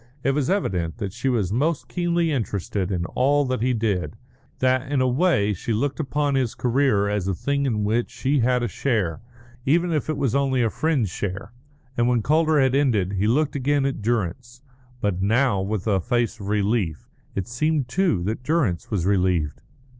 It 0.23 0.31
was 0.31 0.49
evident 0.49 0.97
that 0.97 1.13
she 1.13 1.29
was 1.29 1.53
most 1.53 1.87
keenly 1.87 2.31
interested 2.31 2.91
in 2.91 3.05
all 3.05 3.45
that 3.45 3.61
he 3.61 3.71
did; 3.71 4.17
that, 4.57 4.91
in 4.91 4.99
a 4.99 5.07
way, 5.07 5.53
she 5.53 5.73
looked 5.73 5.99
upon 5.99 6.33
his 6.33 6.55
career 6.55 7.07
as 7.07 7.27
a 7.27 7.35
thing 7.35 7.67
in 7.67 7.83
which 7.83 8.09
she 8.09 8.39
had 8.39 8.63
a 8.63 8.67
share, 8.67 9.21
even 9.63 9.91
if 9.93 10.09
it 10.09 10.17
was 10.17 10.33
only 10.33 10.63
a 10.63 10.71
friend's 10.71 11.11
share. 11.11 11.53
And 11.95 12.07
when 12.07 12.23
Calder 12.23 12.59
had 12.59 12.73
ended 12.73 13.13
he 13.13 13.27
looked 13.27 13.55
again 13.55 13.85
at 13.85 14.01
Durrance, 14.01 14.63
but 15.01 15.21
now 15.21 15.61
with 15.61 15.85
a 15.85 16.01
face 16.01 16.39
of 16.39 16.47
relief. 16.47 17.07
It 17.35 17.47
seemed, 17.47 17.87
too, 17.87 18.23
that 18.23 18.41
Durrance 18.41 18.89
was 18.89 19.05
relieved. 19.05 19.61